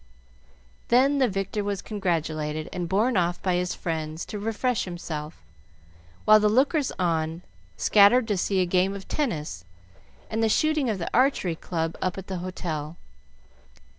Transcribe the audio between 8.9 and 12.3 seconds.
of tennis and the shooting of the Archery Club up at